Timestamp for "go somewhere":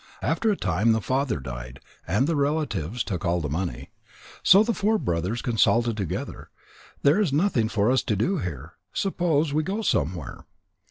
9.61-10.45